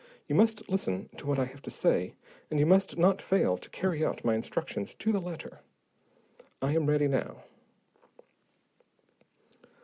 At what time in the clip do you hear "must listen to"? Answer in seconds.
0.33-1.27